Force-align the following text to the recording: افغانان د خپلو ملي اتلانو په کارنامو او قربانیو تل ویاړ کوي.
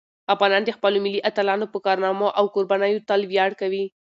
افغانان 0.33 0.61
د 0.65 0.69
خپلو 0.77 0.97
ملي 1.05 1.19
اتلانو 1.29 1.65
په 1.73 1.79
کارنامو 1.85 2.27
او 2.39 2.45
قربانیو 2.55 3.05
تل 3.09 3.21
ویاړ 3.25 3.51
کوي. 3.61 3.85